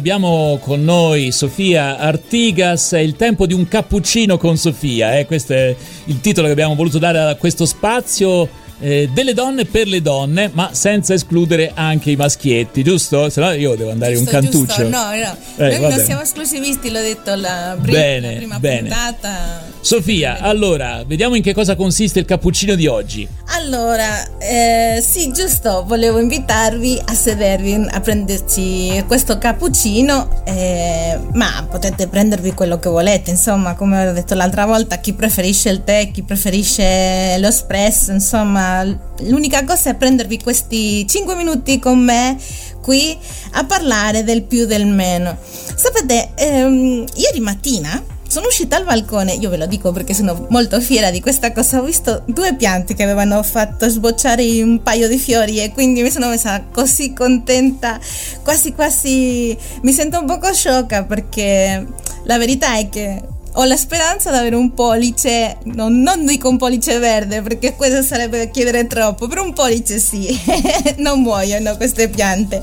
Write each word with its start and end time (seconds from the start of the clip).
Abbiamo 0.00 0.60
con 0.62 0.84
noi 0.84 1.32
Sofia 1.32 1.98
Artigas, 1.98 2.92
è 2.92 3.00
il 3.00 3.16
tempo 3.16 3.46
di 3.46 3.52
un 3.52 3.66
cappuccino 3.66 4.36
con 4.36 4.56
Sofia, 4.56 5.18
eh? 5.18 5.26
questo 5.26 5.54
è 5.54 5.74
il 6.04 6.20
titolo 6.20 6.46
che 6.46 6.52
abbiamo 6.52 6.76
voluto 6.76 7.00
dare 7.00 7.18
a 7.18 7.34
questo 7.34 7.66
spazio 7.66 8.48
eh, 8.80 9.08
delle 9.12 9.34
donne 9.34 9.64
per 9.64 9.86
le 9.86 10.00
donne, 10.02 10.50
ma 10.52 10.70
senza 10.72 11.14
escludere 11.14 11.72
anche 11.74 12.10
i 12.10 12.16
maschietti, 12.16 12.82
giusto? 12.82 13.28
Se 13.28 13.40
no 13.40 13.50
io 13.52 13.74
devo 13.74 13.90
andare 13.90 14.14
giusto, 14.14 14.36
un 14.36 14.40
cantuccio. 14.40 14.82
Giusto. 14.82 14.88
No, 14.88 15.10
no, 15.10 15.36
eh, 15.56 15.78
noi 15.78 15.90
non 15.94 16.04
siamo 16.04 16.22
esclusivisti, 16.22 16.90
l'ho 16.90 17.00
detto 17.00 17.34
la 17.34 17.76
prima, 17.80 17.98
bene, 17.98 18.32
la 18.32 18.36
prima 18.36 18.58
bene. 18.58 18.88
puntata. 18.88 19.76
Sofia, 19.80 20.38
allora, 20.40 21.02
vediamo 21.06 21.34
in 21.34 21.42
che 21.42 21.54
cosa 21.54 21.76
consiste 21.76 22.18
il 22.18 22.24
cappuccino 22.24 22.74
di 22.74 22.86
oggi. 22.86 23.26
Allora, 23.56 24.38
eh, 24.38 25.02
sì, 25.02 25.32
giusto, 25.32 25.84
volevo 25.86 26.18
invitarvi 26.18 27.00
a 27.04 27.14
sedervi, 27.14 27.86
a 27.88 28.00
prenderci 28.00 29.02
questo 29.06 29.38
cappuccino, 29.38 30.42
eh, 30.44 31.18
ma 31.32 31.66
potete 31.68 32.06
prendervi 32.08 32.52
quello 32.52 32.78
che 32.78 32.88
volete, 32.88 33.30
insomma, 33.30 33.74
come 33.74 34.08
ho 34.08 34.12
detto 34.12 34.34
l'altra 34.34 34.66
volta, 34.66 34.98
chi 34.98 35.12
preferisce 35.14 35.70
il 35.70 35.84
tè, 35.84 36.10
chi 36.12 36.22
preferisce 36.22 37.38
lo 37.38 37.48
espresso, 37.48 38.12
l'unica 39.20 39.64
cosa 39.64 39.90
è 39.90 39.94
prendervi 39.94 40.40
questi 40.42 41.06
5 41.06 41.34
minuti 41.34 41.78
con 41.78 41.98
me 41.98 42.36
qui 42.80 43.16
a 43.52 43.64
parlare 43.64 44.24
del 44.24 44.42
più 44.42 44.66
del 44.66 44.86
meno. 44.86 45.36
Sapete, 45.74 46.30
ehm, 46.34 47.04
ieri 47.14 47.40
mattina 47.40 48.02
sono 48.28 48.46
uscita 48.46 48.76
al 48.76 48.84
balcone, 48.84 49.32
io 49.32 49.48
ve 49.48 49.56
lo 49.56 49.66
dico 49.66 49.90
perché 49.90 50.12
sono 50.12 50.46
molto 50.50 50.80
fiera 50.80 51.10
di 51.10 51.20
questa 51.20 51.50
cosa, 51.52 51.80
ho 51.80 51.82
visto 51.82 52.22
due 52.26 52.54
piante 52.54 52.94
che 52.94 53.02
avevano 53.02 53.42
fatto 53.42 53.88
sbocciare 53.88 54.62
un 54.62 54.82
paio 54.82 55.08
di 55.08 55.18
fiori 55.18 55.62
e 55.62 55.72
quindi 55.72 56.02
mi 56.02 56.10
sono 56.10 56.28
messa 56.28 56.64
così 56.70 57.14
contenta, 57.14 57.98
quasi 58.42 58.74
quasi 58.74 59.56
mi 59.80 59.92
sento 59.92 60.20
un 60.20 60.26
poco 60.26 60.52
sciocca 60.52 61.04
perché 61.04 61.86
la 62.24 62.36
verità 62.36 62.76
è 62.76 62.90
che 62.90 63.22
ho 63.60 63.64
la 63.64 63.76
speranza 63.76 64.30
di 64.30 64.36
avere 64.36 64.54
un 64.54 64.72
pollice, 64.72 65.58
non, 65.64 66.00
non, 66.00 66.24
dico 66.24 66.48
un 66.48 66.56
pollice 66.56 66.98
verde 66.98 67.42
perché 67.42 67.74
questo 67.74 68.02
sarebbe 68.02 68.50
chiedere 68.50 68.86
troppo, 68.86 69.26
però 69.26 69.42
un 69.42 69.52
pollice 69.52 69.98
sì, 69.98 70.28
non 70.98 71.22
muoiono 71.22 71.76
queste 71.76 72.08
piante. 72.08 72.62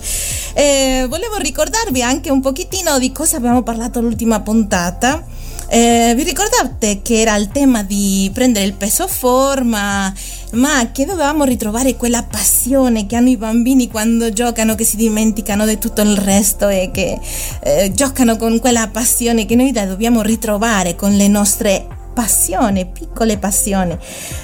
Eh, 0.54 1.06
volevo 1.10 1.36
ricordarvi 1.36 2.02
anche 2.02 2.32
un 2.32 2.40
pochettino 2.40 2.98
di 2.98 3.12
cosa 3.12 3.36
abbiamo 3.36 3.62
parlato 3.62 4.00
l'ultima 4.00 4.40
puntata 4.40 5.22
eh, 5.68 6.14
vi 6.16 6.24
ricordate 6.24 7.02
che 7.02 7.22
era 7.22 7.36
il 7.36 7.50
tema 7.50 7.84
di 7.84 8.30
prendere 8.34 8.66
il 8.66 8.74
peso 8.74 9.08
forma, 9.08 10.14
ma 10.52 10.92
che 10.92 11.06
dovevamo 11.06 11.44
ritrovare 11.44 11.96
quella 11.96 12.24
passione 12.24 13.06
che 13.08 13.16
hanno 13.16 13.30
i 13.30 13.38
bambini 13.38 13.90
quando 13.90 14.32
giocano, 14.32 14.76
che 14.76 14.84
si 14.84 14.96
dimenticano 14.96 15.66
di 15.66 15.78
tutto 15.78 16.02
il 16.02 16.16
resto 16.18 16.68
e 16.68 16.92
che 16.94 17.20
eh, 17.64 17.92
giocano 17.94 18.38
con 18.38 18.60
quella 18.60 18.88
passione 18.90 19.46
che 19.46 19.56
noi 19.56 19.72
dobbiamo 19.72 20.22
ritrovare 20.22 20.96
con 20.96 21.16
le 21.16 21.28
nostre 21.28 21.88
passioni, 22.14 22.86
piccole 22.86 23.38
passioni, 23.38 23.98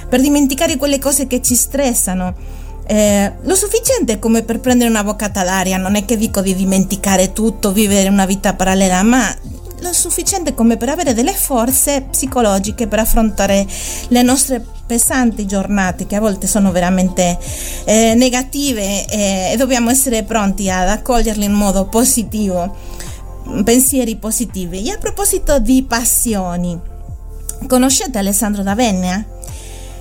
per 0.09 0.22
dimenticare 0.22 0.75
quelle 0.75 1.00
cose 1.00 1.28
che 1.28 1.41
ci 1.41 1.56
stressano. 1.56 2.59
Eh, 2.88 3.31
lo 3.44 3.56
sufficiente 3.56 4.19
come 4.19 4.41
per 4.41 4.59
prendere 4.59 4.89
una 4.89 5.03
boccata 5.03 5.44
d'aria, 5.44 5.78
non 5.78 5.95
è 5.95 6.03
che 6.03 6.17
dico 6.17 6.41
di 6.41 6.53
dimenticare 6.53 7.31
tutto, 7.31 7.72
vivere 7.72 8.09
una 8.09 8.25
vita 8.25 8.53
parallela, 8.53 9.02
ma 9.03 9.33
lo 9.82 9.94
sufficiente 9.94 10.54
come 10.54 10.78
per 10.78 10.90
avere 10.90 11.14
delle 11.14 11.34
forze 11.34 12.02
psicologiche 12.10 12.88
per 12.88 13.00
affrontare 13.00 13.66
le 14.08 14.22
nostre 14.22 14.64
pesanti 14.86 15.46
giornate 15.46 16.06
che 16.06 16.16
a 16.16 16.20
volte 16.20 16.48
sono 16.48 16.72
veramente 16.72 17.38
eh, 17.86 18.14
negative 18.14 19.06
eh, 19.08 19.52
e 19.54 19.58
dobbiamo 19.58 19.90
essere 19.90 20.24
pronti 20.24 20.70
ad 20.70 20.88
accoglierle 20.88 21.46
in 21.46 21.54
modo 21.54 21.86
positivo, 21.86 22.76
pensieri 23.64 24.16
positivi. 24.18 24.88
E 24.88 24.92
a 24.92 24.98
proposito 24.98 25.59
di 25.59 25.84
passioni, 25.84 26.80
conoscete 27.68 28.18
Alessandro 28.18 28.64
D'Avenia? 28.64 29.26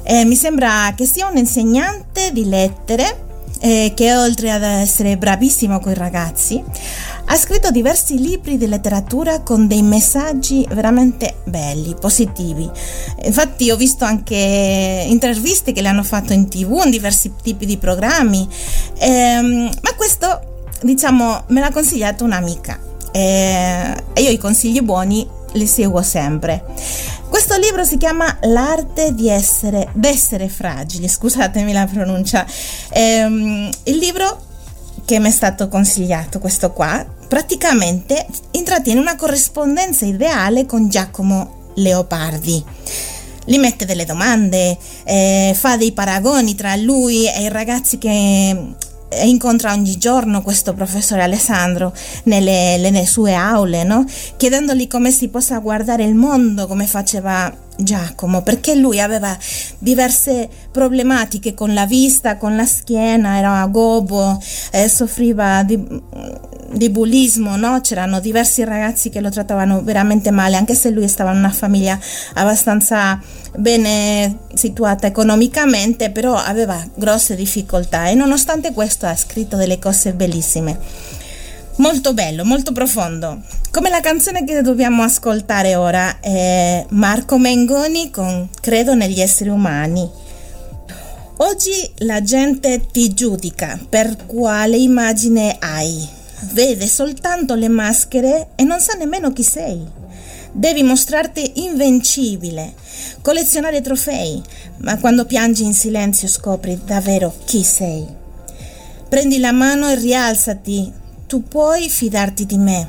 Eh, 0.03 0.25
mi 0.25 0.35
sembra 0.35 0.93
che 0.97 1.07
sia 1.07 1.29
un 1.29 1.37
insegnante 1.37 2.33
di 2.33 2.49
lettere 2.49 3.29
eh, 3.61 3.93
che 3.95 4.17
oltre 4.17 4.51
ad 4.51 4.63
essere 4.63 5.17
bravissimo 5.17 5.79
con 5.81 5.93
i 5.93 5.95
ragazzi, 5.95 6.63
ha 7.33 7.37
scritto 7.37 7.71
diversi 7.71 8.19
libri 8.19 8.57
di 8.59 8.67
letteratura 8.67 9.43
con 9.43 9.69
dei 9.69 9.83
messaggi 9.83 10.67
veramente 10.73 11.37
belli, 11.45 11.95
positivi. 11.95 12.69
Infatti 13.23 13.71
ho 13.71 13.77
visto 13.77 14.05
anche 14.05 15.05
interviste 15.07 15.71
che 15.71 15.81
le 15.81 15.87
hanno 15.87 16.03
fatto 16.03 16.33
in 16.33 16.49
tv, 16.49 16.83
in 16.85 16.91
diversi 16.91 17.33
tipi 17.41 17.67
di 17.67 17.77
programmi, 17.77 18.49
ehm, 18.99 19.71
ma 19.81 19.95
questo 19.95 20.67
diciamo 20.83 21.45
me 21.49 21.61
l'ha 21.61 21.71
consigliato 21.71 22.25
un'amica 22.25 22.79
eh, 23.13 23.95
e 24.13 24.23
io 24.23 24.31
i 24.31 24.39
consigli 24.39 24.81
buoni 24.81 25.25
li 25.53 25.67
seguo 25.69 26.03
sempre. 26.03 26.65
Questo 27.29 27.57
libro 27.59 27.85
si 27.85 27.97
chiama 27.97 28.39
L'arte 28.43 29.15
di 29.15 29.29
essere, 29.29 29.89
d'essere 29.93 30.49
fragili, 30.49 31.07
scusatemi 31.09 31.73
la 31.73 31.87
pronuncia. 31.87 32.45
Ehm, 32.91 33.71
il 33.85 33.97
libro 33.99 34.49
che 35.05 35.21
mi 35.21 35.29
è 35.29 35.33
stato 35.33 35.69
consigliato, 35.69 36.41
questo 36.41 36.73
qua, 36.73 37.19
praticamente 37.31 38.27
intrattiene 38.51 38.99
una 38.99 39.15
corrispondenza 39.15 40.05
ideale 40.05 40.67
con 40.67 40.89
Giacomo 40.89 41.71
Leopardi. 41.77 42.63
Gli 43.45 43.57
mette 43.57 43.85
delle 43.85 44.05
domande, 44.05 44.77
eh, 45.05 45.53
fa 45.57 45.77
dei 45.77 45.93
paragoni 45.93 46.57
tra 46.57 46.75
lui 46.75 47.29
e 47.29 47.45
i 47.45 47.49
ragazzi 47.49 47.99
che 47.99 48.75
incontra 49.23 49.73
ogni 49.73 49.97
giorno 49.97 50.43
questo 50.43 50.73
professore 50.75 51.23
Alessandro 51.23 51.93
nelle, 52.25 52.77
nelle 52.79 53.07
sue 53.07 53.35
aule, 53.35 53.85
no? 53.85 54.05
chiedendogli 54.37 54.87
come 54.87 55.11
si 55.11 55.29
possa 55.29 55.59
guardare 55.59 56.05
il 56.05 56.15
mondo, 56.15 56.67
come 56.67 56.87
faceva 56.87 57.53
Giacomo, 57.77 58.43
perché 58.43 58.75
lui 58.75 59.01
aveva 59.01 59.37
diverse 59.79 60.49
problematiche 60.71 61.55
con 61.55 61.73
la 61.73 61.87
vista, 61.87 62.37
con 62.37 62.55
la 62.55 62.67
schiena, 62.67 63.39
era 63.39 63.67
gobo, 63.67 64.41
eh, 64.71 64.89
soffriva 64.89 65.63
di, 65.63 65.77
di 66.73 66.89
bullismo, 66.91 67.57
no? 67.57 67.81
c'erano 67.81 68.21
diversi 68.21 68.65
ragazzi 68.65 69.11
che 69.11 69.21
lo 69.21 69.31
trattavano 69.31 69.83
veramente 69.83 70.31
male, 70.31 70.57
anche 70.57 70.75
se 70.75 70.91
lui 70.91 71.09
stava 71.09 71.33
in 71.33 71.39
una 71.39 71.51
famiglia 71.51 71.99
abbastanza 72.35 73.21
bene 73.57 74.39
situata 74.55 75.07
economicamente, 75.07 76.11
però 76.11 76.37
aveva 76.37 76.83
grosse 76.95 77.35
difficoltà 77.35 78.09
e 78.09 78.15
nonostante 78.15 78.73
questo 78.73 79.07
ha 79.07 79.17
scritto 79.17 79.57
delle 79.57 79.79
cose 79.79 80.13
bellissime. 80.13 80.79
Molto 81.77 82.13
bello, 82.13 82.45
molto 82.45 82.73
profondo. 82.73 83.41
Come 83.71 83.89
la 83.89 84.01
canzone 84.01 84.45
che 84.45 84.61
dobbiamo 84.61 85.03
ascoltare 85.03 85.77
ora 85.77 86.21
è 86.21 86.85
Marco 86.91 87.39
Mengoni 87.39 88.11
con 88.11 88.49
Credo 88.61 88.95
negli 88.95 89.21
esseri 89.21 89.49
umani. 89.49 90.09
Oggi 91.39 91.91
la 91.99 92.23
gente 92.23 92.87
ti 92.93 93.15
giudica 93.15 93.79
per 93.89 94.27
quale 94.27 94.77
immagine 94.77 95.57
hai. 95.59 96.19
Vede 96.43 96.87
soltanto 96.87 97.55
le 97.55 97.69
maschere 97.69 98.49
e 98.55 98.65
non 98.65 98.81
sa 98.81 98.95
nemmeno 98.95 99.33
chi 99.33 99.43
sei. 99.43 99.87
Devi 100.53 100.83
mostrarti 100.83 101.65
invincibile, 101.65 102.75
collezionare 103.21 103.81
trofei, 103.83 104.43
ma 104.79 104.99
quando 104.99 105.27
piangi 105.27 105.65
in 105.65 105.75
silenzio 105.75 106.27
scopri 106.27 106.81
davvero 106.85 107.33
chi 107.45 107.63
sei. 107.63 108.07
Prendi 109.09 109.39
la 109.39 109.53
mano 109.53 109.89
e 109.89 109.97
rialzati, 109.97 110.93
tu 111.27 111.45
puoi 111.45 111.89
fidarti 111.89 112.47
di 112.47 112.59
me. 112.59 112.89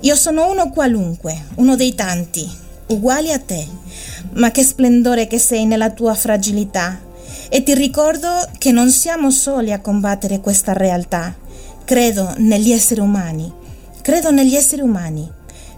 Io 0.00 0.14
sono 0.14 0.50
uno 0.50 0.70
qualunque, 0.70 1.44
uno 1.56 1.76
dei 1.76 1.94
tanti, 1.94 2.48
uguali 2.88 3.32
a 3.32 3.38
te, 3.38 3.66
ma 4.32 4.50
che 4.50 4.62
splendore 4.62 5.26
che 5.26 5.38
sei 5.38 5.64
nella 5.64 5.90
tua 5.90 6.14
fragilità. 6.14 7.00
E 7.48 7.62
ti 7.62 7.74
ricordo 7.74 8.28
che 8.58 8.72
non 8.72 8.90
siamo 8.90 9.30
soli 9.30 9.72
a 9.72 9.80
combattere 9.80 10.40
questa 10.40 10.72
realtà. 10.72 11.39
Credo 11.84 12.34
negli 12.36 12.70
esseri 12.70 13.00
umani, 13.00 13.52
credo 14.00 14.30
negli 14.30 14.54
esseri 14.54 14.82
umani, 14.82 15.28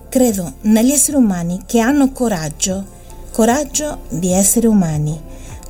credo 0.08 0.54
negli 0.62 0.92
esseri 0.92 1.16
umani 1.16 1.62
che 1.66 1.80
hanno 1.80 2.12
coraggio, 2.12 2.84
coraggio 3.30 4.02
di 4.10 4.32
essere 4.32 4.66
umani. 4.66 5.18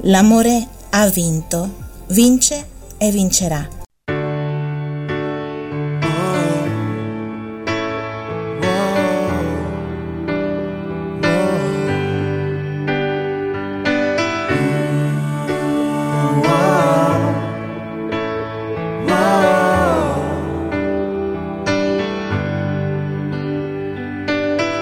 L'amore 0.03 0.67
ha 0.91 1.07
vinto, 1.07 1.71
vince 2.09 2.67
e 2.99 3.11
vincerà. 3.11 3.82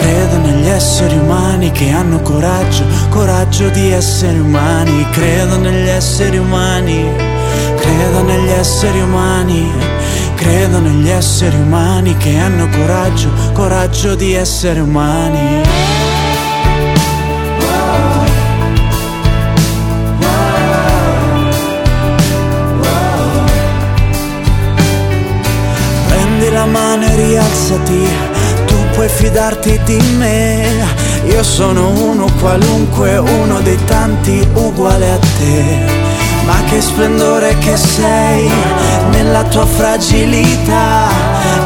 credo 0.00 0.38
negli 0.38 0.66
esseri 0.66 1.16
umani 1.18 1.70
che 1.70 1.90
hanno 1.90 2.20
coraggio, 2.20 2.84
coraggio 3.10 3.68
di 3.68 3.90
essere 3.90 4.38
umani, 4.38 5.06
credo 5.10 5.58
negli 5.58 5.88
esseri 5.88 6.38
umani, 6.38 7.04
credo 7.76 8.22
negli 8.22 8.50
esseri 8.50 9.00
umani, 9.00 9.70
credo 10.34 10.80
negli 10.80 11.08
esseri 11.08 11.56
umani 11.56 12.16
che 12.16 12.36
hanno 12.38 12.68
coraggio, 12.68 13.30
coraggio 13.52 14.14
di 14.14 14.32
essere 14.32 14.80
umani. 14.80 15.68
la 26.52 26.66
mano 26.66 27.04
e 27.04 27.14
rialzati, 27.14 28.39
puoi 29.00 29.08
fidarti 29.08 29.80
di 29.84 29.98
me. 30.18 30.84
Io 31.24 31.42
sono 31.42 31.88
uno 31.88 32.26
qualunque, 32.38 33.16
uno 33.16 33.58
dei 33.60 33.82
tanti 33.86 34.46
uguale 34.52 35.12
a 35.12 35.18
te. 35.38 35.78
Ma 36.44 36.62
che 36.68 36.82
splendore 36.82 37.56
che 37.60 37.78
sei 37.78 38.50
nella 39.12 39.42
tua 39.44 39.64
fragilità. 39.64 41.08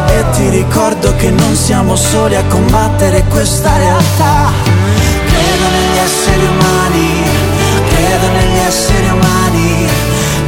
E 0.07 0.25
ti 0.37 0.49
ricordo 0.51 1.13
che 1.17 1.31
non 1.31 1.57
siamo 1.57 1.97
soli 1.97 2.37
a 2.37 2.45
combattere 2.45 3.25
questa 3.25 3.77
realtà. 3.79 4.53
Credo 5.27 5.67
negli 5.73 5.99
esseri 6.05 6.47
umani, 6.47 7.23
credo 7.89 8.27
negli 8.29 8.59
esseri 8.59 9.09
umani 9.09 10.14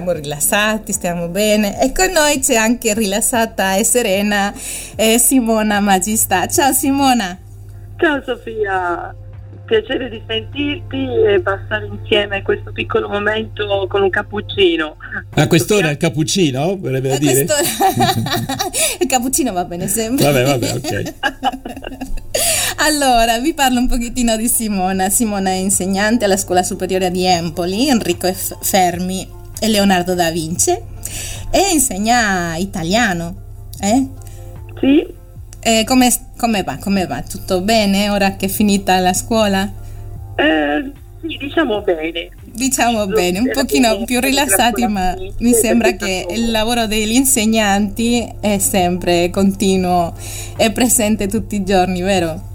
Qua 0.00 0.10
stiamo 0.10 0.12
rilassati, 0.12 0.92
stiamo 0.92 1.28
bene 1.28 1.80
e 1.80 1.92
con 1.92 2.10
noi 2.10 2.40
c'è 2.40 2.54
anche 2.54 2.94
rilassata 2.94 3.76
e 3.76 3.84
serena 3.84 4.52
eh, 4.96 5.18
Simona 5.18 5.80
Magista. 5.80 6.46
Ciao 6.46 6.72
Simona. 6.72 7.38
Ciao 7.98 8.22
Sofia, 8.24 9.14
piacere 9.66 10.08
di 10.08 10.22
sentirti 10.26 11.06
e 11.28 11.40
passare 11.40 11.86
insieme 11.86 12.42
questo 12.42 12.72
piccolo 12.72 13.08
momento 13.08 13.86
con 13.88 14.02
un 14.02 14.10
cappuccino. 14.10 14.96
A 15.34 15.46
quest'ora 15.46 15.90
il 15.90 15.98
cappuccino? 15.98 16.78
Vorrebbe 16.78 17.18
dire? 17.18 17.44
il 19.00 19.06
cappuccino 19.06 19.52
va 19.52 19.64
bene 19.64 19.86
sempre. 19.86 20.24
Vabbè, 20.24 20.44
vabbè, 20.44 20.72
ok. 20.74 21.14
Allora, 22.82 23.38
vi 23.38 23.52
parlo 23.52 23.78
un 23.78 23.88
pochettino 23.88 24.36
di 24.36 24.48
Simona. 24.48 25.10
Simona 25.10 25.50
è 25.50 25.54
insegnante 25.54 26.24
alla 26.24 26.38
scuola 26.38 26.62
superiore 26.62 27.10
di 27.10 27.26
Empoli, 27.26 27.88
Enrico 27.88 28.32
F- 28.32 28.56
Fermi 28.62 29.38
e 29.60 29.68
Leonardo 29.68 30.14
da 30.14 30.30
Vinci 30.30 30.70
e 30.70 31.70
insegna 31.72 32.56
italiano. 32.56 33.34
Eh? 33.80 34.08
Sì. 34.80 35.06
E 35.62 35.84
come, 35.86 36.10
come, 36.36 36.62
va? 36.62 36.78
come 36.80 37.06
va? 37.06 37.22
Tutto 37.22 37.60
bene 37.60 38.08
ora 38.08 38.36
che 38.36 38.46
è 38.46 38.48
finita 38.48 38.98
la 38.98 39.12
scuola? 39.12 39.70
Eh, 40.36 40.90
sì, 41.20 41.36
diciamo 41.36 41.82
bene. 41.82 42.30
Diciamo 42.42 43.06
bene, 43.06 43.38
un 43.38 43.50
pochino 43.52 44.02
più 44.04 44.20
rilassati, 44.20 44.86
ma 44.86 45.14
mi 45.38 45.52
sembra 45.52 45.92
che 45.92 46.26
il 46.30 46.50
lavoro 46.50 46.86
degli 46.86 47.12
insegnanti 47.12 48.26
è 48.40 48.58
sempre 48.58 49.30
continuo 49.30 50.14
e 50.56 50.72
presente 50.72 51.26
tutti 51.26 51.56
i 51.56 51.64
giorni, 51.64 52.00
vero? 52.02 52.48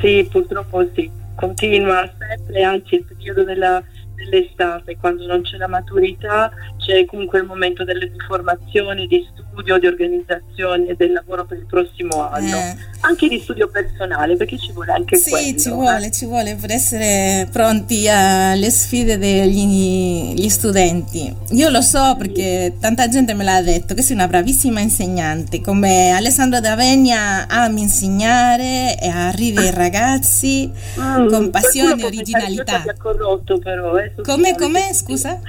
Sì, 0.00 0.26
purtroppo 0.30 0.86
sì, 0.94 1.10
continua 1.34 2.08
sempre, 2.18 2.62
anzi 2.62 2.96
il 2.96 3.04
periodo 3.04 3.44
della, 3.44 3.82
dell'estate, 4.14 4.96
quando 4.96 5.26
non 5.26 5.42
c'è 5.42 5.56
la 5.56 5.68
maturità, 5.68 6.50
c'è 6.84 7.06
comunque 7.06 7.38
il 7.38 7.46
momento 7.46 7.82
delle 7.82 8.10
riformazioni, 8.12 9.06
di 9.06 9.26
studio, 9.32 9.78
di 9.78 9.86
organizzazione 9.86 10.88
e 10.88 10.94
del 10.96 11.12
lavoro 11.12 11.46
per 11.46 11.58
il 11.58 11.66
prossimo 11.66 12.28
anno. 12.28 12.56
Eh. 12.56 12.76
Anche 13.00 13.28
di 13.28 13.40
studio 13.40 13.68
personale, 13.68 14.36
perché 14.36 14.58
ci 14.58 14.72
vuole 14.72 14.92
anche 14.92 15.16
sì, 15.16 15.30
quello. 15.30 15.46
Sì, 15.46 15.58
ci 15.58 15.70
vuole, 15.70 16.06
eh? 16.06 16.10
ci 16.10 16.26
vuole 16.26 16.56
per 16.56 16.70
essere 16.70 17.48
pronti 17.50 18.06
alle 18.08 18.68
sfide 18.70 19.16
degli 19.16 20.46
studenti. 20.48 21.34
Io 21.52 21.70
lo 21.70 21.80
so 21.80 22.14
perché 22.18 22.74
tanta 22.78 23.08
gente 23.08 23.32
me 23.32 23.44
l'ha 23.44 23.62
detto 23.62 23.94
che 23.94 24.02
sei 24.02 24.16
una 24.16 24.28
bravissima 24.28 24.80
insegnante, 24.80 25.62
come 25.62 26.10
Alessandro 26.10 26.60
D'Avegna 26.60 27.46
ami 27.48 27.82
insegnare 27.82 28.98
e 28.98 29.08
arrivi 29.08 29.58
ai 29.58 29.70
ragazzi 29.70 30.70
mm, 30.98 31.28
con 31.28 31.50
passione 31.50 32.02
e 32.02 32.04
originalità. 32.04 32.82
Corrotto 32.98 33.58
però, 33.58 33.96
eh, 33.96 34.14
come, 34.22 34.54
come, 34.54 34.92
scusa? 34.92 35.40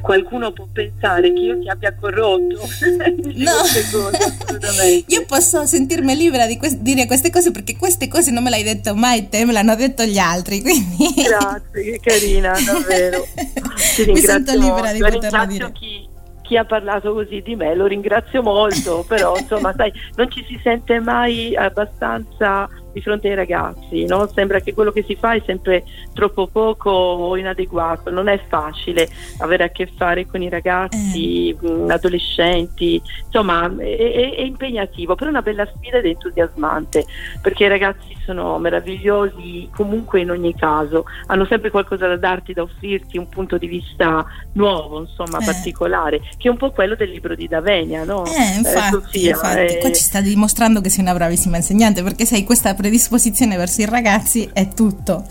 Qualcuno 0.00 0.52
può 0.52 0.66
pensare 0.72 1.32
che 1.32 1.40
io 1.40 1.58
ti 1.58 1.68
abbia 1.68 1.94
corrotto. 1.94 2.60
no, 3.34 3.52
cose, 3.92 5.04
io 5.06 5.24
posso 5.26 5.66
sentirmi 5.66 6.16
libera 6.16 6.46
di 6.46 6.56
que- 6.56 6.78
dire 6.80 7.06
queste 7.06 7.30
cose 7.30 7.50
perché 7.50 7.76
queste 7.76 8.08
cose 8.08 8.30
non 8.30 8.42
me 8.42 8.50
le 8.50 8.56
hai 8.56 8.62
detto 8.62 8.94
mai 8.94 9.28
te, 9.28 9.44
me 9.44 9.52
le 9.52 9.58
hanno 9.58 9.76
detto 9.76 10.04
gli 10.04 10.18
altri. 10.18 10.60
Quindi... 10.60 11.14
Grazie, 11.22 11.82
che 11.82 12.00
carina, 12.02 12.52
davvero. 12.64 13.26
Ti 13.94 14.12
Mi 14.12 14.20
sento 14.20 14.52
libera 14.54 14.92
di 14.92 15.00
poterlo 15.00 15.46
dire. 15.46 15.72
Chi, 15.72 16.08
chi 16.42 16.56
ha 16.56 16.64
parlato 16.64 17.12
così 17.12 17.42
di 17.42 17.56
me, 17.56 17.74
lo 17.74 17.86
ringrazio 17.86 18.42
molto, 18.42 19.04
però 19.06 19.36
insomma, 19.36 19.72
sai, 19.76 19.92
non 20.16 20.30
ci 20.30 20.44
si 20.48 20.58
sente 20.62 20.98
mai 21.00 21.54
abbastanza 21.54 22.68
di 22.92 23.00
fronte 23.00 23.28
ai 23.28 23.34
ragazzi, 23.34 24.04
no? 24.04 24.28
sembra 24.32 24.60
che 24.60 24.74
quello 24.74 24.90
che 24.90 25.04
si 25.06 25.16
fa 25.16 25.32
è 25.32 25.42
sempre 25.44 25.84
troppo 26.12 26.46
poco 26.46 26.90
o 26.90 27.36
inadeguato, 27.36 28.10
non 28.10 28.28
è 28.28 28.40
facile 28.48 29.08
avere 29.38 29.64
a 29.64 29.68
che 29.68 29.90
fare 29.96 30.26
con 30.26 30.42
i 30.42 30.48
ragazzi, 30.48 31.50
eh. 31.50 31.92
adolescenti, 31.92 33.00
insomma 33.24 33.66
è, 33.76 33.96
è, 33.96 34.34
è, 34.36 34.42
impegnativo, 34.42 35.14
però 35.14 35.26
è 35.26 35.32
una 35.32 35.42
bella 35.42 35.68
sfida 35.76 35.98
ed 35.98 36.06
entusiasmante 36.06 37.04
perché 37.40 37.64
i 37.64 37.68
ragazzi 37.68 38.16
sono 38.24 38.58
meravigliosi 38.58 39.70
comunque 39.74 40.20
in 40.20 40.30
ogni 40.30 40.54
caso, 40.54 41.04
hanno 41.26 41.46
sempre 41.46 41.70
qualcosa 41.70 42.06
da 42.06 42.16
darti, 42.16 42.52
da 42.52 42.62
offrirti, 42.62 43.16
un 43.16 43.28
punto 43.28 43.56
di 43.56 43.66
vista 43.66 44.26
nuovo, 44.52 45.00
insomma 45.00 45.38
eh. 45.38 45.44
particolare, 45.44 46.20
che 46.36 46.48
è 46.48 46.50
un 46.50 46.58
po' 46.58 46.70
quello 46.70 46.94
del 46.94 47.10
libro 47.10 47.34
di 47.34 47.48
Davenia, 47.48 48.04
no? 48.04 48.24
Eh, 48.26 48.56
infatti, 48.58 48.76
eh, 48.86 48.90
Sofia, 48.90 49.30
infatti. 49.30 49.78
qua 49.78 49.92
ci 49.92 50.02
sta 50.02 50.20
dimostrando 50.20 50.80
che 50.80 50.90
sei 50.90 51.04
una 51.04 51.14
bravissima 51.14 51.56
insegnante 51.56 52.02
perché 52.02 52.26
sei 52.26 52.44
questa 52.44 52.74
predisposizione 52.88 53.56
verso 53.56 53.82
i 53.82 53.84
ragazzi 53.84 54.48
è 54.52 54.68
tutto. 54.68 55.24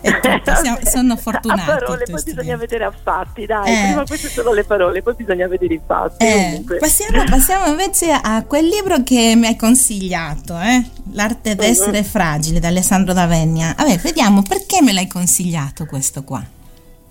È 0.00 0.10
tutto. 0.20 0.54
Siamo, 0.56 0.78
sono 0.82 1.16
fortunati. 1.16 1.70
A 1.70 1.76
parole, 1.78 2.04
poi 2.10 2.22
bisogna 2.22 2.56
vedere 2.56 2.84
a 2.84 2.92
fatti, 2.92 3.46
dai. 3.46 3.72
Eh. 3.72 3.86
Prima 3.86 4.04
queste 4.04 4.28
sono 4.28 4.52
le 4.52 4.64
parole, 4.64 5.02
poi 5.02 5.14
bisogna 5.14 5.46
vedere 5.46 5.74
i 5.74 5.80
fatti. 5.84 6.24
Eh. 6.24 6.64
Passiamo, 6.78 7.24
passiamo, 7.24 7.66
invece 7.66 8.10
a 8.10 8.44
quel 8.44 8.66
libro 8.66 9.02
che 9.02 9.34
mi 9.36 9.46
hai 9.46 9.56
consigliato, 9.56 10.58
eh? 10.58 10.84
L'arte 11.12 11.54
d'essere 11.54 11.98
uh-huh. 11.98 12.04
fragile, 12.04 12.60
da 12.60 12.68
Alessandro 12.68 13.12
D'Avegna. 13.12 13.74
Vabbè, 13.76 13.98
vediamo 13.98 14.42
perché 14.42 14.82
me 14.82 14.92
l'hai 14.92 15.06
consigliato 15.06 15.86
questo 15.86 16.24
qua. 16.24 16.44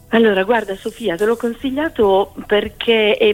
Allora, 0.09 0.43
guarda 0.43 0.75
Sofia, 0.75 1.15
te 1.15 1.25
l'ho 1.25 1.35
consigliato 1.35 2.35
perché 2.45 3.17
eh, 3.17 3.33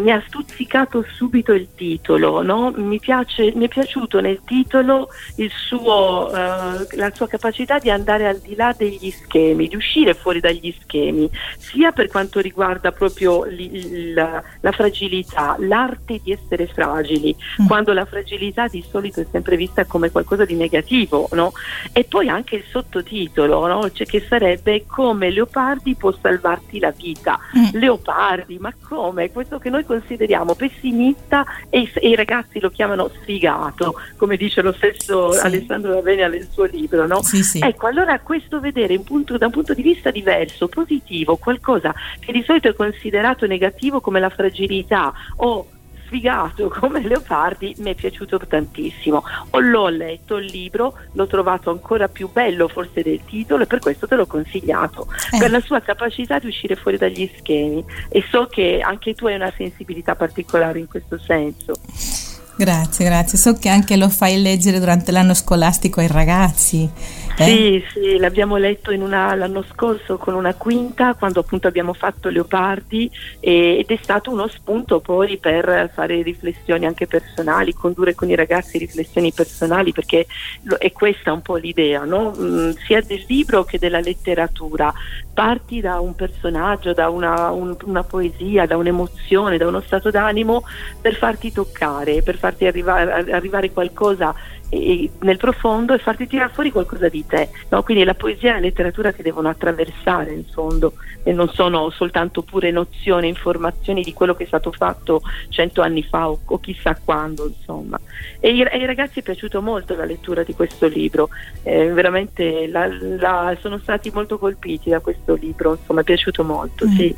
mi 0.00 0.10
ha 0.10 0.22
stuzzicato 0.26 1.04
subito 1.14 1.52
il 1.52 1.68
titolo, 1.74 2.42
no? 2.42 2.72
mi, 2.76 2.98
piace, 2.98 3.52
mi, 3.54 3.66
è 3.66 3.68
piaciuto 3.68 4.20
nel 4.20 4.40
titolo 4.44 5.08
suo, 5.48 6.28
uh, 6.28 6.86
la 6.96 7.10
sua 7.14 7.26
capacità 7.28 7.78
di 7.78 7.90
andare 7.90 8.26
al 8.26 8.38
di 8.38 8.54
là 8.54 8.74
degli 8.76 9.10
schemi, 9.10 9.68
di 9.68 9.76
uscire 9.76 10.14
fuori 10.14 10.40
dagli 10.40 10.74
schemi, 10.80 11.30
sia 11.58 11.92
per 11.92 12.08
quanto 12.08 12.40
riguarda 12.40 12.92
proprio 12.92 13.44
l- 13.44 14.12
la, 14.14 14.42
la 14.60 14.72
fragilità, 14.72 15.56
l'arte 15.58 16.20
di 16.22 16.32
essere 16.32 16.66
fragili, 16.66 17.34
mm. 17.62 17.66
quando 17.66 17.92
la 17.92 18.04
fragilità 18.04 18.66
di 18.66 18.84
solito 18.88 19.20
è 19.20 19.26
sempre 19.30 19.56
vista 19.56 19.84
come 19.84 20.10
qualcosa 20.10 20.44
di 20.44 20.54
negativo, 20.54 21.28
no? 21.32 21.52
e 21.92 22.04
poi 22.04 22.28
anche 22.28 22.56
il 22.56 22.64
sottotitolo, 22.68 23.66
no? 23.66 23.90
cioè 23.90 24.06
che 24.06 24.24
sarebbe 24.26 24.84
come 24.86 25.30
Leopardi 25.30 25.94
può 25.94 26.12
salvarti 26.12 26.78
la 26.78 26.90
vita. 26.90 27.38
Mm. 27.56 27.78
Leopardi, 27.78 28.58
ma 28.58 28.72
come? 28.88 29.30
Questo 29.30 29.58
che 29.58 29.70
noi 29.70 29.84
consideriamo 29.90 30.54
pessimista 30.54 31.44
e 31.68 31.80
i, 31.80 31.90
e 31.94 32.10
i, 32.10 32.14
ragazzi 32.14 32.60
lo 32.60 32.70
chiamano 32.70 33.10
sfigato, 33.20 33.94
come 34.16 34.36
dice 34.36 34.62
lo 34.62 34.72
stesso 34.72 35.32
sì. 35.32 35.44
Alessandro 35.44 35.94
Ravenia 35.94 36.28
nel 36.28 36.46
suo 36.48 36.64
libro, 36.64 37.08
no? 37.08 37.20
Sì, 37.22 37.42
sì. 37.42 37.58
Ecco, 37.58 37.88
allora 37.88 38.20
questo 38.20 38.60
vedere 38.60 38.96
punto, 39.00 39.36
da 39.36 39.46
un 39.46 39.52
punto 39.52 39.74
di 39.74 39.82
vista 39.82 40.12
diverso, 40.12 40.68
positivo, 40.68 41.36
qualcosa 41.38 41.92
che 42.20 42.30
di 42.30 42.44
solito 42.44 42.68
è 42.68 42.74
considerato 42.74 43.46
negativo 43.46 44.00
come 44.00 44.20
la 44.20 44.30
fragilità 44.30 45.12
o 45.36 45.66
sfigato 46.10 46.68
come 46.76 47.00
Leopardi 47.06 47.74
mi 47.78 47.92
è 47.92 47.94
piaciuto 47.94 48.38
tantissimo. 48.38 49.22
L'ho 49.52 49.88
letto 49.88 50.36
il 50.36 50.46
libro, 50.46 50.98
l'ho 51.12 51.26
trovato 51.28 51.70
ancora 51.70 52.08
più 52.08 52.28
bello 52.30 52.66
forse 52.66 53.02
del 53.02 53.20
titolo 53.24 53.62
e 53.62 53.66
per 53.66 53.78
questo 53.78 54.08
te 54.08 54.16
l'ho 54.16 54.26
consigliato, 54.26 55.06
eh. 55.32 55.38
per 55.38 55.50
la 55.50 55.60
sua 55.60 55.80
capacità 55.80 56.40
di 56.40 56.48
uscire 56.48 56.74
fuori 56.74 56.98
dagli 56.98 57.30
schemi 57.38 57.84
e 58.08 58.24
so 58.28 58.46
che 58.46 58.80
anche 58.82 59.14
tu 59.14 59.26
hai 59.26 59.36
una 59.36 59.52
sensibilità 59.56 60.16
particolare 60.16 60.80
in 60.80 60.88
questo 60.88 61.18
senso. 61.18 61.74
Grazie, 62.56 63.06
grazie. 63.06 63.38
So 63.38 63.54
che 63.54 63.70
anche 63.70 63.96
lo 63.96 64.10
fai 64.10 64.40
leggere 64.40 64.78
durante 64.78 65.12
l'anno 65.12 65.32
scolastico 65.32 66.00
ai 66.00 66.08
ragazzi. 66.08 66.90
Eh? 67.40 67.44
Sì, 67.44 67.84
sì, 67.92 68.18
l'abbiamo 68.18 68.58
letto 68.58 68.90
una, 68.90 69.34
l'anno 69.34 69.64
scorso 69.72 70.18
con 70.18 70.34
una 70.34 70.52
quinta 70.52 71.14
quando 71.14 71.40
appunto 71.40 71.68
abbiamo 71.68 71.94
fatto 71.94 72.28
Leopardi 72.28 73.10
e, 73.40 73.78
ed 73.78 73.86
è 73.88 73.98
stato 74.02 74.30
uno 74.30 74.46
spunto 74.46 75.00
poi 75.00 75.38
per 75.38 75.90
fare 75.94 76.20
riflessioni 76.20 76.84
anche 76.84 77.06
personali, 77.06 77.72
condurre 77.72 78.14
con 78.14 78.28
i 78.28 78.34
ragazzi 78.34 78.76
riflessioni 78.76 79.32
personali 79.32 79.92
perché 79.92 80.26
è 80.76 80.92
questa 80.92 81.32
un 81.32 81.40
po' 81.40 81.56
l'idea, 81.56 82.04
no? 82.04 82.34
mm, 82.38 82.72
sia 82.84 83.00
del 83.00 83.24
libro 83.26 83.64
che 83.64 83.78
della 83.78 84.00
letteratura. 84.00 84.92
Parti 85.32 85.80
da 85.80 86.00
un 86.00 86.14
personaggio, 86.14 86.92
da 86.92 87.08
una, 87.08 87.50
un, 87.50 87.76
una 87.84 88.02
poesia, 88.02 88.66
da 88.66 88.76
un'emozione, 88.76 89.56
da 89.56 89.66
uno 89.66 89.80
stato 89.80 90.10
d'animo 90.10 90.64
per 91.00 91.14
farti 91.14 91.52
toccare, 91.52 92.22
per 92.22 92.36
farti 92.36 92.66
arrivare, 92.66 93.32
arrivare 93.32 93.70
qualcosa 93.70 94.34
nel 94.70 95.36
profondo 95.36 95.94
e 95.94 95.98
farti 95.98 96.28
tirare 96.28 96.52
fuori 96.52 96.70
qualcosa 96.70 97.08
di 97.08 97.26
te. 97.26 97.48
No? 97.70 97.82
Quindi 97.82 98.04
la 98.04 98.14
poesia 98.14 98.50
e 98.50 98.52
la 98.54 98.60
letteratura 98.60 99.12
che 99.12 99.22
devono 99.22 99.48
attraversare 99.48 100.32
in 100.32 100.44
fondo 100.44 100.94
e 101.22 101.32
non 101.32 101.48
sono 101.48 101.90
soltanto 101.90 102.42
pure 102.42 102.70
nozioni, 102.70 103.28
informazioni 103.28 104.02
di 104.02 104.12
quello 104.12 104.34
che 104.34 104.44
è 104.44 104.46
stato 104.46 104.70
fatto 104.70 105.22
cento 105.48 105.82
anni 105.82 106.02
fa 106.02 106.30
o, 106.30 106.38
o 106.44 106.60
chissà 106.60 106.96
quando. 107.02 107.46
Insomma. 107.46 107.98
E 108.38 108.48
ai, 108.48 108.86
ragazzi 108.86 109.20
è 109.20 109.22
piaciuto 109.22 109.60
molto 109.60 109.96
la 109.96 110.04
lettura 110.04 110.44
di 110.44 110.54
questo 110.54 110.86
libro, 110.86 111.30
eh, 111.62 111.88
veramente 111.88 112.68
la, 112.68 112.86
la, 112.86 113.56
sono 113.60 113.78
stati 113.78 114.10
molto 114.10 114.38
colpiti 114.38 114.90
da 114.90 115.00
questo 115.00 115.19
libro, 115.26 115.76
insomma 115.78 116.00
è 116.00 116.04
piaciuto 116.04 116.44
molto. 116.44 116.86
Mm. 116.86 116.96
Sì. 116.96 117.14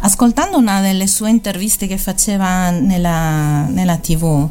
Ascoltando 0.00 0.58
una 0.58 0.80
delle 0.80 1.06
sue 1.06 1.30
interviste 1.30 1.86
che 1.86 1.96
faceva 1.96 2.70
nella, 2.70 3.66
nella 3.66 3.96
tv, 3.96 4.48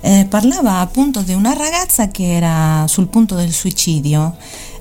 eh, 0.00 0.26
parlava 0.28 0.80
appunto 0.80 1.20
di 1.20 1.32
una 1.32 1.52
ragazza 1.52 2.08
che 2.08 2.34
era 2.34 2.84
sul 2.86 3.08
punto 3.08 3.34
del 3.34 3.50
suicidio 3.50 4.36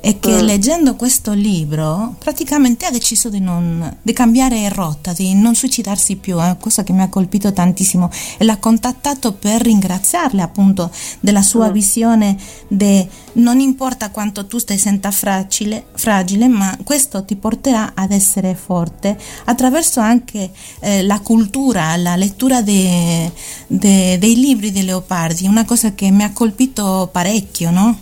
e 0.05 0.19
che 0.19 0.39
mm. 0.39 0.45
leggendo 0.45 0.95
questo 0.95 1.33
libro 1.33 2.13
praticamente 2.19 2.85
ha 2.85 2.91
deciso 2.91 3.27
di, 3.29 3.39
non, 3.39 3.97
di 4.03 4.13
cambiare 4.13 4.69
rotta, 4.69 5.13
di 5.13 5.33
non 5.33 5.55
suicidarsi 5.55 6.17
più, 6.17 6.37
è 6.37 6.51
eh, 6.51 6.57
cosa 6.59 6.83
che 6.83 6.93
mi 6.93 7.01
ha 7.01 7.09
colpito 7.09 7.51
tantissimo 7.51 8.11
e 8.37 8.45
l'ha 8.45 8.57
contattato 8.57 9.33
per 9.33 9.63
ringraziarle 9.63 10.43
appunto 10.43 10.91
della 11.21 11.41
sua 11.41 11.69
mm. 11.69 11.73
visione 11.73 12.37
de 12.67 13.07
non 13.33 13.59
importa 13.59 14.11
quanto 14.11 14.45
tu 14.45 14.59
stai 14.59 14.77
senta 14.77 15.09
fragile, 15.09 15.87
fragile, 15.95 16.47
ma 16.49 16.77
questo 16.83 17.25
ti 17.25 17.35
porterà 17.35 17.93
ad 17.95 18.11
essere 18.11 18.53
forte 18.53 19.17
attraverso 19.45 20.01
anche 20.01 20.51
eh, 20.81 21.01
la 21.01 21.19
cultura, 21.19 21.95
la 21.95 22.15
lettura 22.15 22.61
de, 22.61 23.31
de, 23.65 24.19
dei 24.19 24.35
libri 24.35 24.71
di 24.71 24.83
Leopardi, 24.83 25.47
una 25.47 25.65
cosa 25.65 25.95
che 25.95 26.11
mi 26.11 26.21
ha 26.21 26.31
colpito 26.31 27.09
parecchio, 27.11 27.71
no? 27.71 27.99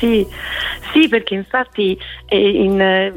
Sì, 0.00 0.26
sì, 0.94 1.08
perché 1.08 1.34
infatti 1.34 1.98
eh, 2.26 2.48
in, 2.48 2.80
eh, 2.80 3.12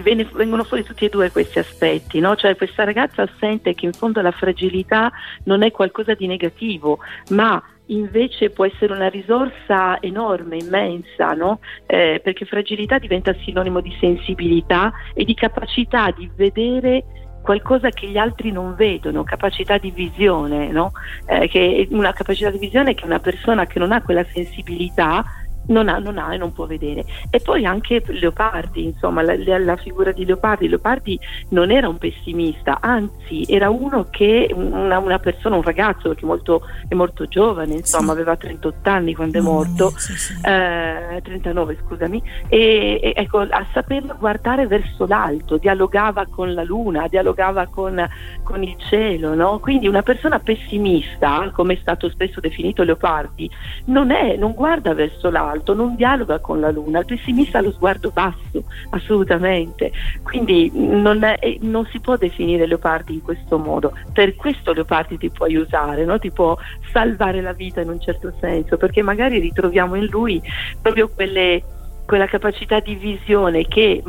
vengono 0.00 0.62
fuori 0.62 0.84
tutti 0.84 1.04
e 1.04 1.08
due 1.08 1.32
questi 1.32 1.58
aspetti, 1.58 2.20
no? 2.20 2.36
cioè 2.36 2.54
questa 2.54 2.84
ragazza 2.84 3.28
sente 3.40 3.74
che 3.74 3.86
in 3.86 3.92
fondo 3.92 4.20
la 4.20 4.30
fragilità 4.30 5.10
non 5.44 5.64
è 5.64 5.72
qualcosa 5.72 6.14
di 6.14 6.28
negativo, 6.28 7.00
ma 7.30 7.60
invece 7.86 8.50
può 8.50 8.66
essere 8.66 8.92
una 8.92 9.08
risorsa 9.08 10.00
enorme, 10.00 10.58
immensa, 10.58 11.32
no? 11.32 11.58
eh, 11.86 12.20
perché 12.22 12.44
fragilità 12.44 12.98
diventa 12.98 13.34
sinonimo 13.42 13.80
di 13.80 13.96
sensibilità 13.98 14.92
e 15.12 15.24
di 15.24 15.34
capacità 15.34 16.12
di 16.16 16.30
vedere 16.36 17.04
qualcosa 17.42 17.88
che 17.88 18.06
gli 18.06 18.18
altri 18.18 18.52
non 18.52 18.76
vedono, 18.76 19.24
capacità 19.24 19.76
di 19.78 19.90
visione, 19.90 20.68
no? 20.70 20.92
eh, 21.26 21.88
una 21.90 22.12
capacità 22.12 22.50
di 22.50 22.58
visione 22.58 22.94
che 22.94 23.06
una 23.06 23.18
persona 23.18 23.66
che 23.66 23.80
non 23.80 23.90
ha 23.90 24.02
quella 24.02 24.24
sensibilità 24.32 25.24
non 25.68 25.88
ha, 25.88 25.98
non 25.98 26.18
ha, 26.18 26.34
e 26.34 26.36
non 26.36 26.52
può 26.52 26.66
vedere. 26.66 27.04
E 27.30 27.40
poi 27.40 27.64
anche 27.64 28.02
Leopardi, 28.06 28.84
insomma, 28.84 29.22
la, 29.22 29.36
la, 29.58 29.76
figura 29.76 30.12
di 30.12 30.24
Leopardi. 30.24 30.68
Leopardi 30.68 31.18
non 31.50 31.70
era 31.70 31.88
un 31.88 31.98
pessimista, 31.98 32.78
anzi 32.80 33.44
era 33.48 33.70
uno 33.70 34.06
che, 34.10 34.50
una, 34.54 34.98
una 34.98 35.18
persona, 35.18 35.56
un 35.56 35.62
ragazzo 35.62 36.14
che 36.14 36.24
molto, 36.24 36.62
è 36.88 36.94
molto 36.94 37.26
giovane, 37.26 37.74
insomma, 37.74 38.06
sì. 38.06 38.10
aveva 38.10 38.36
38 38.36 38.90
anni 38.90 39.14
quando 39.14 39.38
è 39.38 39.40
morto, 39.40 39.92
sì, 39.96 40.16
sì. 40.16 40.32
Eh, 40.44 41.20
39 41.22 41.78
scusami, 41.84 42.22
e, 42.48 43.00
e, 43.02 43.12
ecco, 43.14 43.40
a 43.40 43.66
saperlo 43.72 44.16
guardare 44.18 44.66
verso 44.66 45.06
l'alto, 45.06 45.56
dialogava 45.56 46.26
con 46.26 46.54
la 46.54 46.64
luna, 46.64 47.06
dialogava 47.08 47.66
con, 47.66 48.06
con 48.42 48.62
il 48.62 48.76
cielo, 48.88 49.34
no? 49.34 49.58
quindi 49.58 49.86
una 49.88 50.02
persona 50.02 50.38
pessimista, 50.38 51.50
come 51.52 51.74
è 51.74 51.78
stato 51.80 52.08
spesso 52.08 52.40
definito 52.40 52.82
Leopardi, 52.82 53.50
non, 53.86 54.10
è, 54.10 54.36
non 54.36 54.52
guarda 54.52 54.94
verso 54.94 55.30
l'alto, 55.30 55.57
alto, 55.58 55.74
non 55.74 55.94
dialoga 55.94 56.38
con 56.38 56.60
la 56.60 56.70
luna, 56.70 57.00
il 57.00 57.04
pessimista 57.04 57.58
ha 57.58 57.60
lo 57.60 57.72
sguardo 57.72 58.10
basso, 58.10 58.64
assolutamente. 58.90 59.92
Quindi 60.22 60.70
non, 60.74 61.22
è, 61.22 61.38
eh, 61.40 61.58
non 61.62 61.86
si 61.86 62.00
può 62.00 62.16
definire 62.16 62.66
Leopardi 62.66 63.14
in 63.14 63.22
questo 63.22 63.58
modo. 63.58 63.92
Per 64.12 64.34
questo 64.36 64.72
Leopardi 64.72 65.18
ti 65.18 65.30
può 65.30 65.46
aiutare, 65.46 66.04
no? 66.04 66.18
ti 66.18 66.30
può 66.30 66.56
salvare 66.92 67.40
la 67.40 67.52
vita 67.52 67.80
in 67.80 67.90
un 67.90 68.00
certo 68.00 68.32
senso, 68.40 68.76
perché 68.76 69.02
magari 69.02 69.38
ritroviamo 69.38 69.94
in 69.96 70.06
lui 70.06 70.40
proprio 70.80 71.08
quelle 71.08 71.62
quella 72.08 72.24
capacità 72.24 72.80
di 72.80 72.94
visione 72.94 73.68
che 73.68 74.02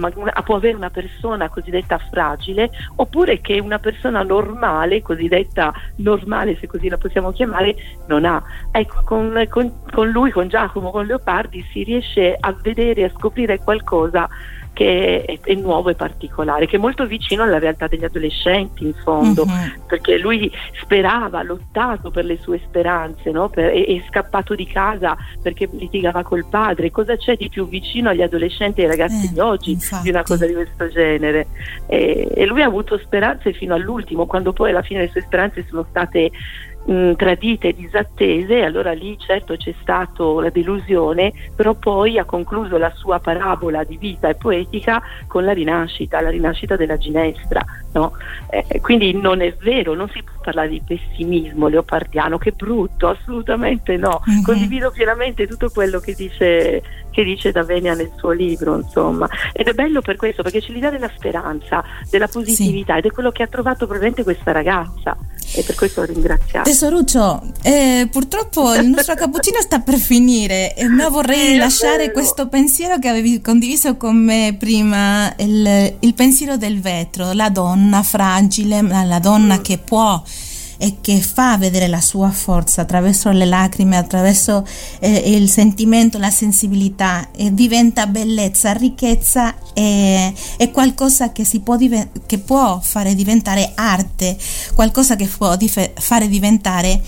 può 0.46 0.56
avere 0.56 0.74
una 0.74 0.90
persona 0.90 1.50
cosiddetta 1.50 1.98
fragile 1.98 2.70
oppure 2.96 3.42
che 3.42 3.60
una 3.60 3.78
persona 3.78 4.24
normale, 4.24 5.02
cosiddetta 5.02 5.74
normale 5.98 6.56
se 6.56 6.68
così 6.68 6.88
la 6.88 6.98
possiamo 6.98 7.34
chiamare, 7.34 7.76
non 8.08 8.24
ha. 8.24 8.42
Ecco, 8.72 9.02
con, 9.04 9.46
con, 9.50 9.82
con 9.92 10.08
lui, 10.12 10.32
con 10.32 10.48
Giacomo, 10.48 10.92
con 10.92 11.08
Leopardi 11.08 11.62
si 11.74 11.84
riesce 11.84 12.38
a 12.40 12.56
vedere, 12.62 13.04
a 13.04 13.10
scoprire 13.10 13.60
qualcosa 13.60 14.30
che 14.80 15.26
è, 15.26 15.40
è, 15.42 15.54
nuovo 15.56 15.90
e 15.90 15.96
particolare, 15.96 16.66
che 16.66 16.78
è 16.78 16.80
molto 16.80 17.06
vicino 17.06 17.44
alla 17.44 17.60
realtà 17.60 17.88
degli 17.88 18.06
adolescenti 18.06 18.86
in 18.86 18.94
fondo, 18.94 19.42
uh-huh. 19.42 19.84
perché 19.86 20.18
lui 20.18 20.50
sperava, 20.82 21.40
ha 21.40 21.44
lottato 21.44 22.12
per 22.12 22.24
le 22.24 22.38
sue 22.42 22.62
speranze, 22.66 23.30
no? 23.30 23.50
per, 23.50 23.72
è, 23.72 23.86
è, 23.86 24.04
scappato 24.08 24.56
di 24.56 24.66
casa 24.66 25.18
perché 25.42 25.68
litigava 25.74 26.24
col 26.24 26.46
padre. 26.50 26.92
Cosa 26.92 27.18
c'è 27.18 27.36
di 27.36 27.50
più 27.50 27.68
vicino 27.68 28.08
agli 28.08 28.22
adolescenti 28.22 28.80
e 28.80 28.84
ai 28.86 28.90
ragazzi 28.92 29.26
eh, 29.26 29.34
di 29.34 29.40
oggi 29.42 29.72
infatti. 29.72 30.04
di 30.04 30.10
una 30.12 30.24
cosa 30.24 30.46
di 30.46 30.54
questo 30.54 30.88
genere? 30.88 31.48
E, 31.88 32.30
e 32.34 32.46
lui 32.46 32.62
ha 32.62 32.68
avuto 32.68 32.98
speranze 33.00 33.52
fino 33.52 33.76
all'ultimo, 33.76 34.28
quando 34.28 34.54
poi 34.54 34.70
alla 34.70 34.82
fine 34.82 35.02
le 35.02 35.10
sue 35.10 35.24
speranze 35.24 35.66
sono 35.68 35.86
state 35.90 36.32
mh, 36.90 37.14
tradite 37.14 37.70
e 37.70 37.76
disattese, 37.76 38.64
allora 38.64 38.92
lì 38.94 39.18
certo 39.20 39.56
c'è 39.56 39.74
stata 39.82 40.24
la 40.24 40.50
delusione, 40.50 41.32
però 41.56 41.76
poi 41.76 42.18
ha 42.18 42.26
concluso 42.26 42.78
la 42.78 42.92
sua 42.96 43.20
parabola 43.20 43.84
di 43.84 43.98
vita 43.98 44.28
e 44.28 44.36
poetica 44.36 45.02
con 45.28 45.46
la 45.46 45.54
rinascita, 45.54 46.20
la 46.20 46.30
rinascita 46.30 46.76
della 46.76 46.98
Ginestra. 46.98 47.64
No? 47.92 48.14
Eh, 48.50 48.80
quindi 48.82 49.14
non 49.14 49.42
è 49.42 49.54
vero, 49.60 49.94
non 49.94 50.10
si 50.10 50.22
può 50.24 50.34
parlare 50.42 50.70
di 50.70 50.82
pessimismo 50.86 51.68
leopardiano, 51.68 52.38
che 52.38 52.52
brutto, 52.52 53.08
assolutamente 53.08 53.98
no. 53.98 54.22
Mm-hmm. 54.30 54.42
Condivido 54.42 54.92
pienamente 54.92 55.48
tutto 55.48 55.70
quello 55.70 56.00
che 56.00 56.14
dice, 56.14 56.82
che 57.12 57.24
dice 57.24 57.52
Davenia 57.52 57.94
nel 57.94 58.12
suo 58.16 58.32
libro, 58.32 58.76
insomma. 58.76 59.28
Ed 59.54 59.68
è 59.68 59.74
bello 59.74 60.02
per 60.02 60.16
questo, 60.16 60.44
perché 60.44 60.60
c'è 60.60 60.72
l'idea 60.72 60.92
della 60.92 61.12
speranza, 61.16 61.84
della 62.10 62.28
positività 62.28 62.94
sì. 62.94 63.00
ed 63.00 63.06
è 63.06 63.12
quello 63.12 63.32
che 63.32 63.44
ha 63.44 63.48
trovato 63.48 63.86
probabilmente 63.86 64.24
questa 64.24 64.52
ragazza 64.52 65.18
e 65.54 65.64
per 65.64 65.76
questo 65.76 66.04
ringraziamo. 66.04 66.64
Tesoruccio, 66.64 67.42
eh, 67.62 68.08
purtroppo 68.12 68.74
il 68.76 68.88
nostro 68.88 69.16
cappuccino 69.16 69.62
sta 69.62 69.80
per 69.80 69.98
finire, 69.98 70.76
ma 70.90 71.10
vorrei 71.10 71.58
lasciare 71.58 72.12
questo 72.12 72.48
pensiero 72.48 73.00
che 73.00 73.08
avevi 73.08 73.42
condiviso 73.42 73.98
con 73.98 74.16
me 74.18 74.56
prima, 74.58 75.34
il, 75.38 75.96
il 76.00 76.14
pensiero 76.14 76.58
del 76.58 76.80
vetro, 76.80 77.34
la 77.34 77.50
donna 77.50 78.04
fragile, 78.04 78.82
la 78.82 79.20
donna 79.20 79.58
mm. 79.58 79.62
che 79.62 79.78
può 79.78 80.22
e 80.82 81.00
che 81.02 81.20
fa 81.20 81.58
vedere 81.58 81.88
la 81.88 82.00
sua 82.00 82.32
forza 82.32 82.82
attraverso 82.82 83.30
le 83.32 83.44
lacrime, 83.44 83.98
attraverso 83.98 84.66
eh, 85.00 85.36
il 85.36 85.50
sentimento, 85.50 86.18
la 86.18 86.30
sensibilità 86.30 87.32
e 87.36 87.54
diventa 87.54 88.08
bellezza, 88.08 88.72
ricchezza 88.72 89.54
e, 89.74 90.34
e 90.58 90.72
qualcosa 90.72 91.34
che, 91.34 91.46
può, 91.62 91.76
che 92.26 92.38
può 92.40 92.80
fare 92.82 93.14
diventare 93.14 93.74
arte, 93.76 94.38
qualcosa 94.74 95.18
che 95.18 95.28
può 95.28 95.58
dif- 95.58 96.00
fare 96.00 96.30
diventare 96.30 97.02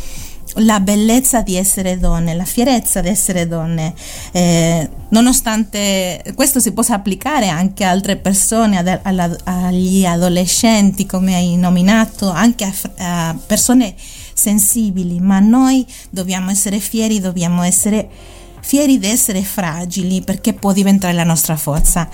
la 0.55 0.79
bellezza 0.79 1.41
di 1.41 1.55
essere 1.55 1.97
donne, 1.97 2.33
la 2.33 2.45
fierezza 2.45 3.01
di 3.01 3.07
essere 3.09 3.47
donne, 3.47 3.93
eh, 4.31 4.89
nonostante 5.09 6.23
questo 6.35 6.59
si 6.59 6.71
possa 6.71 6.95
applicare 6.95 7.47
anche 7.47 7.83
a 7.83 7.89
altre 7.89 8.17
persone, 8.17 8.77
ad, 8.77 8.99
alla, 9.03 9.29
agli 9.43 10.05
adolescenti 10.05 11.05
come 11.05 11.35
hai 11.35 11.55
nominato, 11.57 12.29
anche 12.29 12.65
a, 12.65 13.29
a 13.29 13.35
persone 13.45 13.93
sensibili, 14.33 15.19
ma 15.19 15.39
noi 15.39 15.85
dobbiamo 16.09 16.49
essere 16.49 16.79
fieri, 16.79 17.19
dobbiamo 17.19 17.63
essere 17.63 18.09
fieri 18.61 18.99
di 18.99 19.07
essere 19.07 19.41
fragili 19.41 20.21
perché 20.21 20.53
può 20.53 20.71
diventare 20.71 21.13
la 21.13 21.23
nostra 21.23 21.55
forza. 21.55 22.07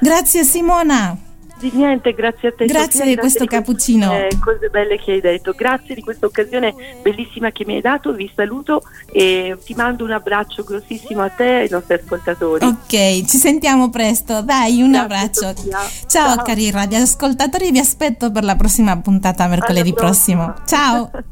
Grazie 0.00 0.44
Simona. 0.44 1.30
Di 1.62 1.70
niente, 1.72 2.12
grazie 2.12 2.48
a 2.48 2.52
te. 2.56 2.64
Grazie 2.64 2.90
Sofia, 2.90 3.04
di 3.04 3.16
questo 3.16 3.44
grazie 3.44 3.58
cappuccino. 3.58 4.12
Eh, 4.12 4.28
cose 4.40 4.68
belle 4.68 4.98
che 4.98 5.12
hai 5.12 5.20
detto. 5.20 5.52
Grazie 5.52 5.94
di 5.94 6.02
questa 6.02 6.26
occasione 6.26 6.74
bellissima 7.00 7.52
che 7.52 7.64
mi 7.64 7.76
hai 7.76 7.80
dato. 7.80 8.12
Vi 8.12 8.28
saluto 8.34 8.82
e 9.12 9.56
ti 9.64 9.72
mando 9.74 10.02
un 10.02 10.10
abbraccio 10.10 10.64
grossissimo 10.64 11.22
a 11.22 11.28
te 11.28 11.58
e 11.58 11.62
ai 11.62 11.68
nostri 11.70 11.94
ascoltatori. 11.94 12.66
Ok, 12.66 13.24
ci 13.26 13.36
sentiamo 13.36 13.90
presto. 13.90 14.42
Dai, 14.42 14.82
un 14.82 14.90
grazie, 14.90 15.46
abbraccio. 15.46 15.70
Ciao, 15.70 16.34
Ciao, 16.34 16.42
cari 16.42 16.68
radioascoltatori, 16.72 17.70
vi 17.70 17.78
aspetto 17.78 18.32
per 18.32 18.42
la 18.42 18.56
prossima 18.56 18.98
puntata 18.98 19.46
mercoledì 19.46 19.92
prossimo. 19.94 20.54
Ciao. 20.66 21.10